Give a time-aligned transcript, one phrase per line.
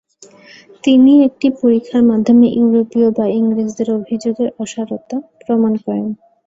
[0.83, 6.07] তিনি একটি পরীক্ষার মাধ্যমে ইউরোপীয় বা ইংরেজদের অভিযোগের অসারতা প্রমাণ করেন।